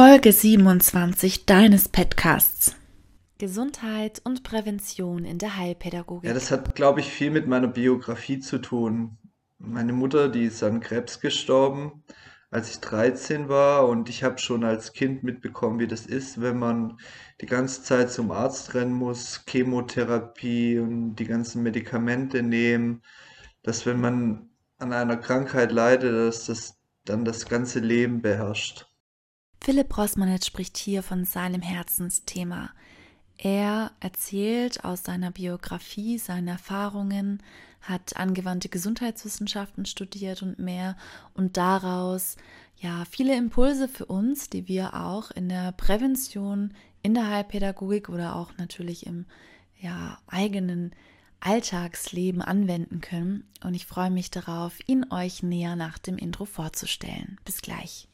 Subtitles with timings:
[0.00, 2.76] Folge 27 deines Podcasts.
[3.38, 6.28] Gesundheit und Prävention in der Heilpädagogik.
[6.28, 9.18] Ja, das hat, glaube ich, viel mit meiner Biografie zu tun.
[9.58, 12.04] Meine Mutter, die ist an Krebs gestorben,
[12.52, 16.60] als ich 13 war und ich habe schon als Kind mitbekommen, wie das ist, wenn
[16.60, 17.00] man
[17.40, 23.02] die ganze Zeit zum Arzt rennen muss, Chemotherapie und die ganzen Medikamente nehmen,
[23.64, 28.87] dass wenn man an einer Krankheit leidet, dass das dann das ganze Leben beherrscht.
[29.68, 32.70] Philipp Rossmann spricht hier von seinem Herzensthema.
[33.36, 37.42] Er erzählt aus seiner Biografie, seine Erfahrungen,
[37.82, 40.96] hat angewandte Gesundheitswissenschaften studiert und mehr
[41.34, 42.38] und daraus
[42.78, 48.36] ja viele Impulse für uns, die wir auch in der Prävention, in der Heilpädagogik oder
[48.36, 49.26] auch natürlich im
[49.78, 50.92] ja, eigenen
[51.40, 53.44] Alltagsleben anwenden können.
[53.62, 57.36] Und ich freue mich darauf, ihn euch näher nach dem Intro vorzustellen.
[57.44, 58.08] Bis gleich.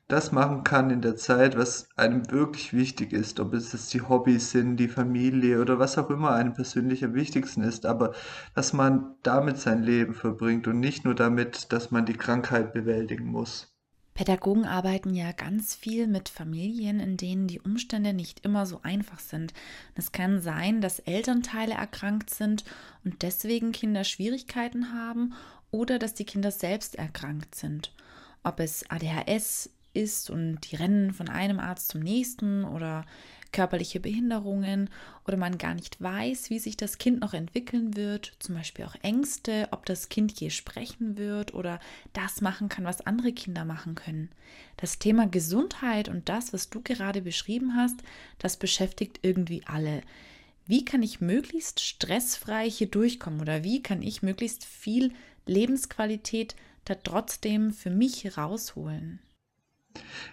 [0.09, 4.03] das machen kann in der Zeit, was einem wirklich wichtig ist, ob es jetzt die
[4.03, 8.13] Hobbys sind, die Familie oder was auch immer einem persönlich am wichtigsten ist, aber
[8.55, 13.27] dass man damit sein Leben verbringt und nicht nur damit, dass man die Krankheit bewältigen
[13.27, 13.75] muss.
[14.15, 19.19] Pädagogen arbeiten ja ganz viel mit Familien, in denen die Umstände nicht immer so einfach
[19.19, 19.53] sind.
[19.97, 22.65] Es kann sein, dass Elternteile erkrankt sind
[23.05, 25.33] und deswegen Kinder Schwierigkeiten haben
[25.73, 27.93] oder dass die Kinder selbst erkrankt sind.
[28.45, 33.05] Ob es ADHS, ist und die rennen von einem Arzt zum nächsten oder
[33.55, 34.91] körperliche Behinderungen
[35.27, 38.97] oder man gar nicht weiß, wie sich das Kind noch entwickeln wird, zum Beispiel auch
[39.03, 41.79] Ängste, ob das Kind je sprechen wird oder
[42.13, 44.29] das machen kann, was andere Kinder machen können.
[44.77, 48.03] Das Thema Gesundheit und das, was du gerade beschrieben hast,
[48.39, 50.03] das beschäftigt irgendwie alle.
[50.67, 55.13] Wie kann ich möglichst stressfrei hier durchkommen oder wie kann ich möglichst viel
[55.47, 56.57] Lebensqualität
[56.87, 59.21] da trotzdem für mich rausholen?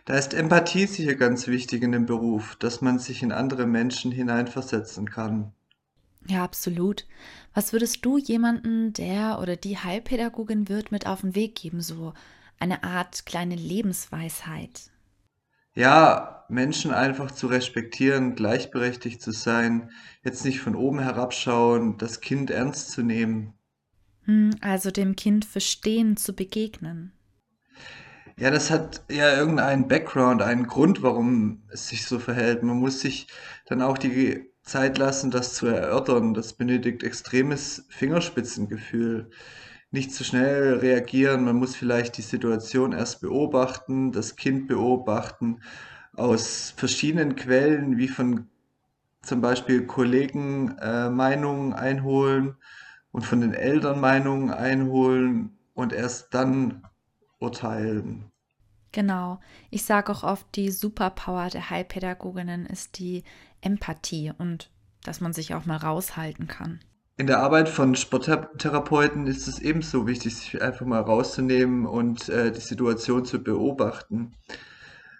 [0.05, 4.11] Da ist Empathie sicher ganz wichtig in dem Beruf, dass man sich in andere Menschen
[4.11, 5.53] hineinversetzen kann.
[6.27, 7.05] Ja, absolut.
[7.53, 11.81] Was würdest du jemanden, der oder die Heilpädagogin wird, mit auf den Weg geben?
[11.81, 12.13] So
[12.59, 14.91] eine Art kleine Lebensweisheit.
[15.73, 19.89] Ja, Menschen einfach zu respektieren, gleichberechtigt zu sein,
[20.23, 23.53] jetzt nicht von oben herabschauen, das Kind ernst zu nehmen.
[24.25, 27.13] Hm, also dem Kind verstehen zu begegnen.
[28.37, 32.63] Ja, das hat ja irgendeinen Background, einen Grund, warum es sich so verhält.
[32.63, 33.27] Man muss sich
[33.65, 36.33] dann auch die Zeit lassen, das zu erörtern.
[36.33, 39.29] Das benötigt extremes Fingerspitzengefühl.
[39.91, 41.43] Nicht zu schnell reagieren.
[41.45, 45.61] Man muss vielleicht die Situation erst beobachten, das Kind beobachten,
[46.15, 48.47] aus verschiedenen Quellen, wie von
[49.23, 52.55] zum Beispiel Kollegen äh, Meinungen einholen
[53.11, 56.83] und von den Eltern Meinungen einholen und erst dann
[57.41, 58.31] urteilen.
[58.91, 59.39] Genau.
[59.69, 63.23] Ich sage auch oft, die Superpower der Heilpädagoginnen ist die
[63.61, 64.69] Empathie und
[65.03, 66.79] dass man sich auch mal raushalten kann.
[67.17, 72.51] In der Arbeit von Sporttherapeuten ist es ebenso wichtig, sich einfach mal rauszunehmen und äh,
[72.51, 74.33] die Situation zu beobachten.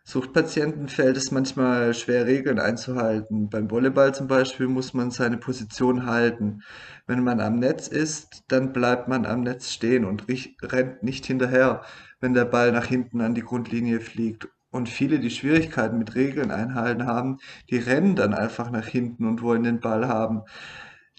[0.04, 3.50] Suchtpatienten fällt es manchmal schwer, Regeln einzuhalten.
[3.50, 6.64] Beim Volleyball zum Beispiel muss man seine Position halten.
[7.06, 10.26] Wenn man am Netz ist, dann bleibt man am Netz stehen und
[10.64, 11.84] rennt nicht hinterher,
[12.22, 14.48] wenn der Ball nach hinten an die Grundlinie fliegt.
[14.70, 17.40] Und viele, die Schwierigkeiten mit Regeln einhalten haben,
[17.70, 20.44] die rennen dann einfach nach hinten und wollen den Ball haben.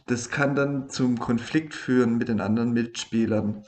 [0.06, 3.64] Das kann dann zum Konflikt führen mit den anderen Mitspielern.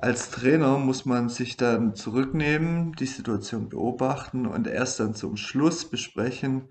[0.00, 5.90] Als Trainer muss man sich dann zurücknehmen, die Situation beobachten und erst dann zum Schluss
[5.90, 6.68] besprechen,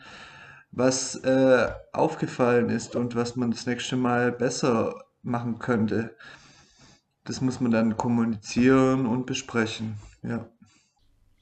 [0.72, 6.16] was äh, aufgefallen ist und was man das nächste Mal besser machen könnte.
[7.26, 9.96] Das muss man dann kommunizieren und besprechen.
[10.24, 10.50] Ja.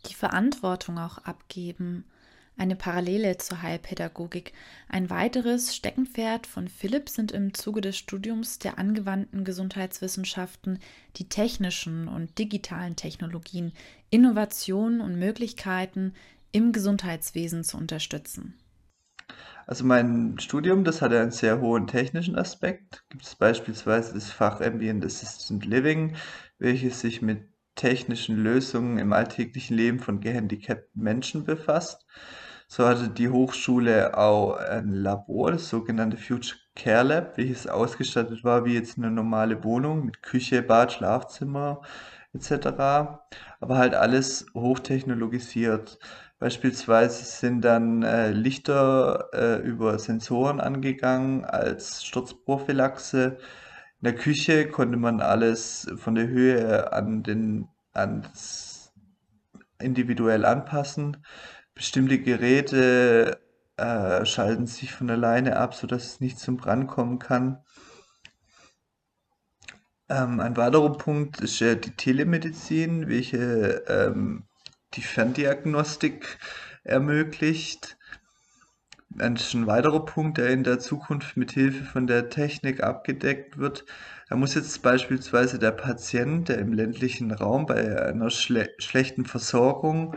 [0.07, 2.05] Die Verantwortung auch abgeben
[2.61, 4.53] eine Parallele zur Heilpädagogik.
[4.87, 10.79] Ein weiteres Steckenpferd von Philipp sind im Zuge des Studiums der angewandten Gesundheitswissenschaften
[11.15, 13.71] die technischen und digitalen Technologien,
[14.11, 16.13] Innovationen und Möglichkeiten
[16.51, 18.53] im Gesundheitswesen zu unterstützen.
[19.67, 23.03] Also mein Studium, das hatte einen sehr hohen technischen Aspekt.
[23.09, 26.15] Gibt es beispielsweise das Fach Ambient Assistant Living,
[26.59, 32.05] welches sich mit technischen Lösungen im alltäglichen Leben von gehandicapten Menschen befasst.
[32.67, 38.65] So hatte die Hochschule auch ein Labor, das sogenannte Future Care Lab, welches ausgestattet war
[38.65, 41.81] wie jetzt eine normale Wohnung mit Küche, Bad, Schlafzimmer
[42.33, 43.25] etc.
[43.59, 45.99] Aber halt alles hochtechnologisiert.
[46.41, 53.37] Beispielsweise sind dann äh, Lichter äh, über Sensoren angegangen als Sturzprophylaxe.
[53.99, 58.91] In der Küche konnte man alles von der Höhe an den ans
[59.77, 61.23] individuell anpassen.
[61.75, 63.39] Bestimmte Geräte
[63.77, 67.59] äh, schalten sich von alleine ab, sodass es nicht zum Brand kommen kann.
[70.09, 74.47] Ähm, ein weiterer Punkt ist die Telemedizin, welche ähm,
[74.93, 76.37] die Ferndiagnostik
[76.83, 77.97] ermöglicht.
[79.19, 83.85] Ein weiterer Punkt, der in der Zukunft mit Hilfe von der Technik abgedeckt wird.
[84.29, 90.15] Da muss jetzt beispielsweise der Patient, der im ländlichen Raum bei einer schle schlechten Versorgung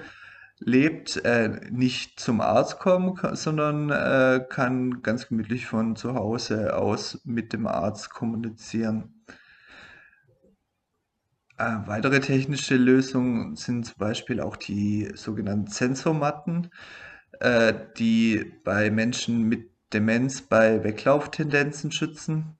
[0.60, 7.20] lebt, äh, nicht zum Arzt kommen, sondern äh, kann ganz gemütlich von zu Hause aus
[7.24, 9.24] mit dem Arzt kommunizieren.
[11.56, 16.70] Äh, weitere technische Lösungen sind zum Beispiel auch die sogenannten Sensormatten,
[17.40, 22.58] äh, die bei Menschen mit Demenz bei Weglauftendenzen schützen.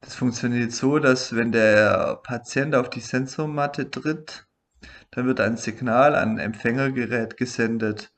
[0.00, 4.46] Das funktioniert so, dass wenn der Patient auf die Sensormatte tritt,
[5.10, 8.12] dann wird ein Signal an ein Empfängergerät gesendet,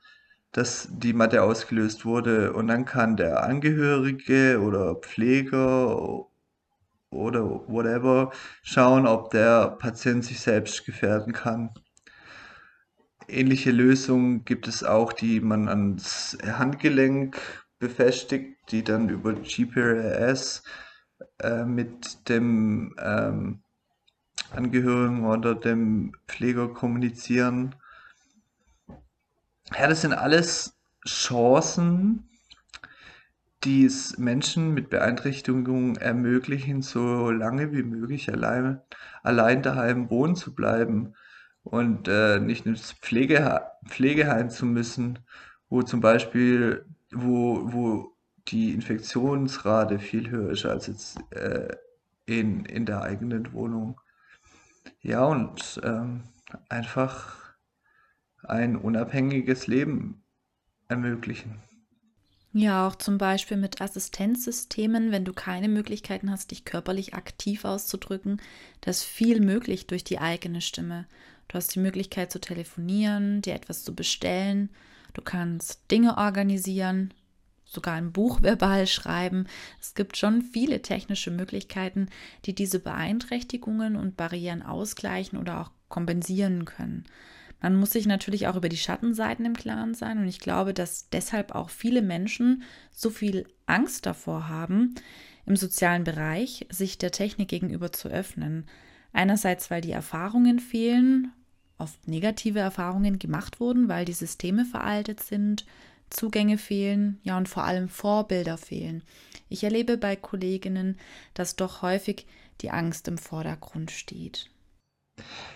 [0.53, 6.27] dass die Matte ausgelöst wurde und dann kann der Angehörige oder Pfleger
[7.11, 8.33] oder whatever
[8.63, 11.71] schauen, ob der Patient sich selbst gefährden kann.
[13.29, 17.39] Ähnliche Lösungen gibt es auch, die man ans Handgelenk
[17.79, 20.63] befestigt, die dann über GPRS
[21.41, 23.63] äh, mit dem ähm,
[24.51, 27.75] Angehörigen oder dem Pfleger kommunizieren.
[29.77, 30.75] Ja, das sind alles
[31.07, 32.28] Chancen,
[33.65, 38.81] die es Menschen mit Beeinträchtigungen ermöglichen, so lange wie möglich allein,
[39.23, 41.15] allein daheim wohnen zu bleiben
[41.65, 45.19] und äh, nicht ins Pflegehe Pflegeheim zu müssen,
[45.69, 48.17] wo zum Beispiel, wo, wo
[48.49, 51.77] die Infektionsrate viel höher ist als jetzt äh,
[52.27, 54.01] in, in der eigenen Wohnung.
[55.01, 56.23] Ja, und ähm,
[56.69, 57.55] einfach
[58.43, 60.25] ein unabhängiges Leben
[60.89, 61.61] ermöglichen.
[62.61, 68.43] Ja, auch zum Beispiel mit Assistenzsystemen, wenn du keine Möglichkeiten hast, dich körperlich aktiv auszudrücken,
[68.81, 71.07] da ist viel möglich durch die eigene Stimme.
[71.47, 74.71] Du hast die Möglichkeit zu telefonieren, dir etwas zu bestellen,
[75.15, 77.15] du kannst Dinge organisieren,
[77.65, 79.47] sogar ein Buch verbal schreiben.
[79.81, 82.09] Es gibt schon viele technische Möglichkeiten,
[82.45, 87.05] die diese Beeinträchtigungen und Barrieren ausgleichen oder auch kompensieren können.
[87.61, 91.09] Man muss sich natürlich auch über die Schattenseiten im Klaren sein und ich glaube, dass
[91.11, 94.95] deshalb auch viele Menschen so viel Angst davor haben,
[95.45, 98.67] im sozialen Bereich sich der Technik gegenüber zu öffnen.
[99.13, 101.33] Einerseits, weil die Erfahrungen fehlen,
[101.79, 105.65] oft negative Erfahrungen gemacht wurden, weil die Systeme veraltet sind,
[106.11, 109.03] Zugänge fehlen, ja und vor allem Vorbilder fehlen.
[109.49, 110.97] Ich erlebe bei Kolleginnen,
[111.35, 112.27] dass doch häufig
[112.61, 114.51] die Angst im Vordergrund steht.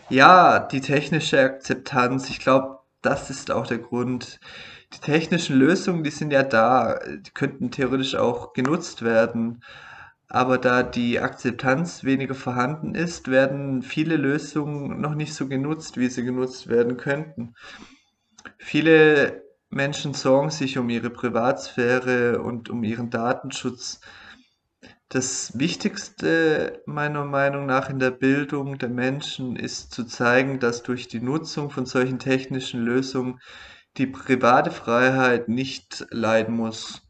[0.09, 4.41] Ja, die technische Akzeptanz, ich glaube, das ist auch der Grund.
[4.95, 9.63] Die technischen Lösungen, die sind ja da, die könnten theoretisch auch genutzt werden.
[10.29, 16.09] Aber da die Akzeptanz weniger vorhanden ist, werden viele Lösungen noch nicht so genutzt, wie
[16.09, 17.55] sie genutzt werden könnten.
[18.59, 24.01] Viele Menschen sorgen sich um ihre Privatsphäre und um ihren Datenschutz.
[25.13, 31.07] Das Wichtigste meiner Meinung nach in der Bildung der Menschen ist zu zeigen, dass durch
[31.07, 33.39] die Nutzung von solchen technischen Lösungen
[33.99, 37.03] die private Freiheit nicht leiden muss.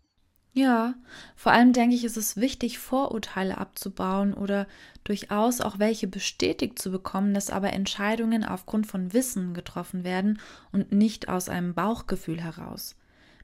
[0.53, 0.95] Ja,
[1.37, 4.67] vor allem denke ich, ist es wichtig, Vorurteile abzubauen oder
[5.05, 10.41] durchaus auch welche bestätigt zu bekommen, dass aber Entscheidungen aufgrund von Wissen getroffen werden
[10.73, 12.97] und nicht aus einem Bauchgefühl heraus.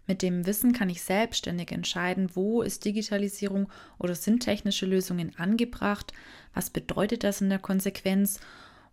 [0.08, 6.14] Mit dem Wissen kann ich selbstständig entscheiden, wo ist Digitalisierung oder sind technische Lösungen angebracht,
[6.54, 8.40] was bedeutet das in der Konsequenz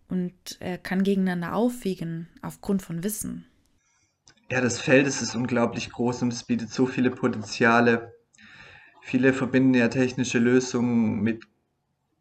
[0.08, 3.46] und äh, kann gegeneinander aufwiegen aufgrund von Wissen.
[4.50, 8.14] Ja, das Feld ist unglaublich groß und es bietet so viele Potenziale.
[9.00, 11.44] Viele verbinden ja technische Lösungen mit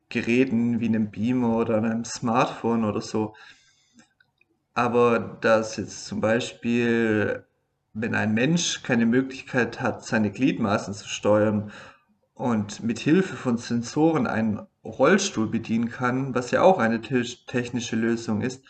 [0.07, 3.35] Geräten wie einem Beamer oder einem Smartphone oder so.
[4.73, 7.45] Aber dass jetzt zum Beispiel,
[7.95, 11.71] wenn ein Mensch keine Möglichkeit hat, seine Gliedmaßen zu steuern
[12.33, 18.41] und mit Hilfe von Sensoren einen Rollstuhl bedienen kann, was ja auch eine technische Lösung
[18.41, 18.63] ist,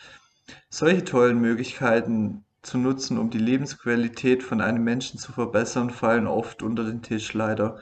[0.70, 6.62] solche tollen Möglichkeiten zu nutzen, um die Lebensqualität von einem Menschen zu verbessern, fallen oft
[6.62, 7.80] unter den Tisch leider.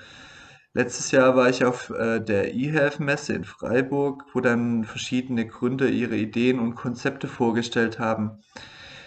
[0.72, 6.16] Letztes Jahr war ich auf äh, der eHealth-Messe in Freiburg, wo dann verschiedene Gründer ihre
[6.16, 8.42] Ideen und Konzepte vorgestellt haben.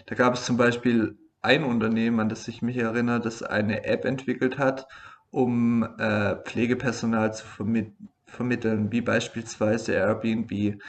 [0.06, 4.06] Da gab es zum Beispiel ein Unternehmen, an das ich mich erinnere, das eine App
[4.06, 4.88] entwickelt hat,
[5.32, 7.94] um äh, Pflegepersonal zu vermi
[8.25, 10.82] vermitteln, wie beispielsweise Airbnb.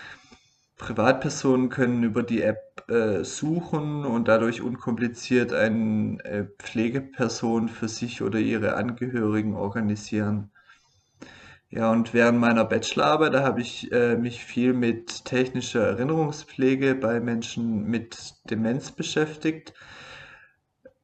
[0.76, 8.22] Privatpersonen können über die App äh, suchen und dadurch unkompliziert eine äh, Pflegeperson für sich
[8.22, 10.50] oder ihre Angehörigen organisieren.
[11.70, 17.20] Ja, und während meiner Bachelorarbeit, da habe ich äh, mich viel mit technischer Erinnerungspflege bei
[17.20, 19.74] Menschen mit Demenz beschäftigt,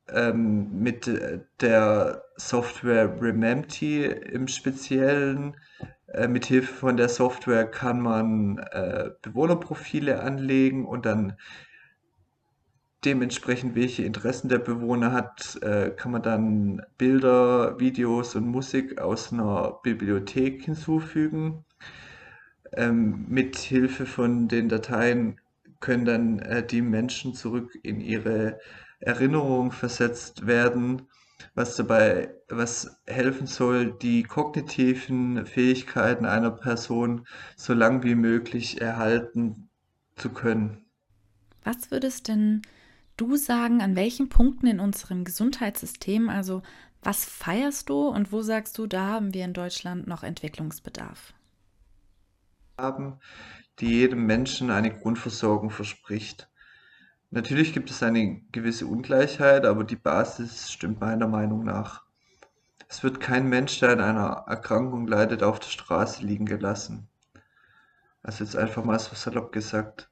[0.08, 5.56] ähm, mit äh, der Software Remempty im Speziellen
[6.14, 11.36] äh, mit Hilfe von der Software kann man äh, Bewohnerprofile anlegen und dann
[13.04, 19.32] dementsprechend, welche Interessen der Bewohner hat, äh, kann man dann Bilder, Videos und Musik aus
[19.32, 21.64] einer Bibliothek hinzufügen.
[22.72, 25.40] Ähm, mit Hilfe von den Dateien
[25.80, 28.58] können dann äh, die Menschen zurück in ihre
[29.06, 31.08] Erinnerung versetzt werden
[31.54, 39.68] was dabei, was helfen soll, die kognitiven Fähigkeiten einer Person so lang wie möglich erhalten
[40.16, 40.84] zu können.
[41.62, 42.62] Was würdest denn
[43.16, 46.62] du sagen, an welchen Punkten in unserem Gesundheitssystem, also
[47.02, 51.34] was feierst du und wo sagst du, da haben wir in Deutschland noch Entwicklungsbedarf?
[52.78, 53.20] Haben,
[53.78, 56.48] die jedem Menschen eine Grundversorgung verspricht.
[57.34, 62.04] Natürlich gibt es eine gewisse Ungleichheit, aber die Basis stimmt meiner Meinung nach.
[62.88, 67.08] Es wird kein Mensch, der an einer Erkrankung leidet, auf der Straße liegen gelassen.
[68.22, 70.08] Also jetzt einfach mal so salopp gesagt.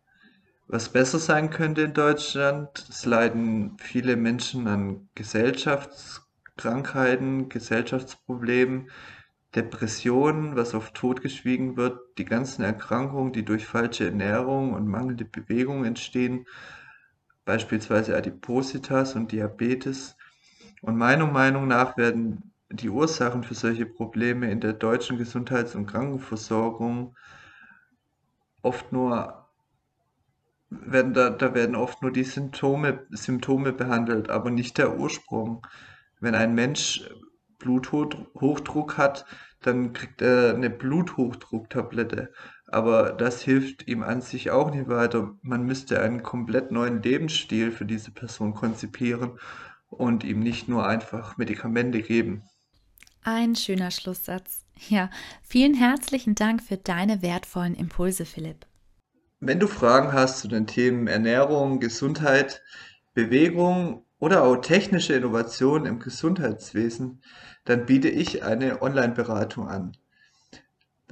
[0.66, 8.90] Was besser sein könnte in Deutschland, es leiden viele Menschen an Gesellschaftskrankheiten, Gesellschaftsproblemen,
[9.54, 15.84] Depressionen, was oft totgeschwiegen wird, die ganzen Erkrankungen, die durch falsche Ernährung und mangelnde Bewegung
[15.84, 16.46] entstehen,
[17.44, 20.16] beispielsweise Adipositas und Diabetes.
[20.80, 25.86] Und meiner Meinung nach werden die Ursachen für solche Probleme in der deutschen Gesundheits- und
[25.86, 27.14] Krankenversorgung
[28.62, 29.42] oft nur
[30.70, 35.66] werden da, da werden oft nur die Symptome, Symptome behandelt, aber nicht der Ursprung.
[36.20, 37.06] Wenn ein Mensch
[37.58, 39.26] Bluthochdruck hat,
[39.60, 42.32] dann kriegt er eine Bluthochdrucktablette
[42.72, 45.34] aber das hilft ihm an sich auch nicht weiter.
[45.42, 49.38] Man müsste einen komplett neuen Lebensstil für diese Person konzipieren
[49.88, 52.42] und ihm nicht nur einfach Medikamente geben.
[53.22, 54.64] Ein schöner Schlusssatz.
[54.88, 55.10] Ja,
[55.42, 58.66] vielen herzlichen Dank für deine wertvollen Impulse, Philipp.
[59.38, 62.62] Wenn du Fragen hast zu den Themen Ernährung, Gesundheit,
[63.12, 67.22] Bewegung oder auch technische Innovation im Gesundheitswesen,
[67.64, 69.96] dann biete ich eine Online-Beratung an.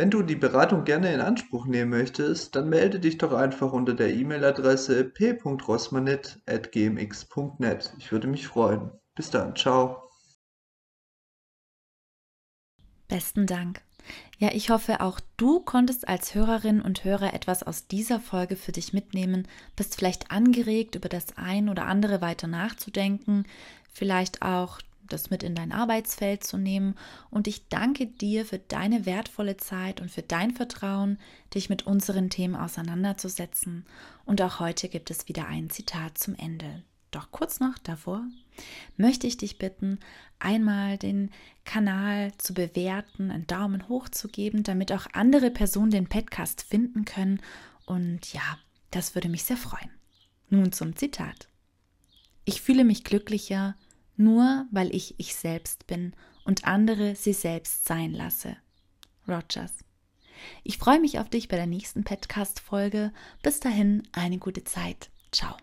[0.01, 3.93] Wenn du die Beratung gerne in Anspruch nehmen möchtest, dann melde dich doch einfach unter
[3.93, 7.93] der E-Mail-Adresse p.rossmanit.gmx.net.
[7.99, 8.93] Ich würde mich freuen.
[9.15, 10.09] Bis dann, ciao.
[13.09, 13.83] Besten Dank.
[14.39, 18.73] Ja, ich hoffe, auch du konntest als Hörerin und Hörer etwas aus dieser Folge für
[18.73, 23.45] dich mitnehmen, bist vielleicht angeregt, über das ein oder andere weiter nachzudenken,
[23.93, 24.81] vielleicht auch
[25.13, 26.95] das mit in dein Arbeitsfeld zu nehmen.
[27.31, 31.19] Und ich danke dir für deine wertvolle Zeit und für dein Vertrauen,
[31.55, 33.87] dich mit unseren Themen auseinanderzusetzen.
[34.25, 36.83] Und auch heute gibt es wieder ein Zitat zum Ende.
[37.11, 38.23] Doch kurz noch davor
[38.97, 39.99] möchte ich dich bitten,
[40.39, 41.31] einmal den
[41.65, 47.05] Kanal zu bewerten, einen Daumen hoch zu geben, damit auch andere Personen den Podcast finden
[47.05, 47.41] können.
[47.87, 48.59] Und ja,
[48.91, 49.91] das würde mich sehr freuen.
[50.49, 51.49] Nun zum Zitat.
[52.45, 53.77] Ich fühle mich glücklicher,
[54.21, 56.13] nur weil ich ich selbst bin
[56.45, 58.57] und andere sie selbst sein lasse.
[59.27, 59.73] Rogers.
[60.63, 63.13] Ich freue mich auf dich bei der nächsten Podcast-Folge.
[63.43, 65.11] Bis dahin, eine gute Zeit.
[65.33, 65.57] Ciao.